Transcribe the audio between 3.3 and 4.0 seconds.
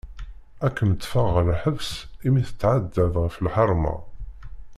lḥarma.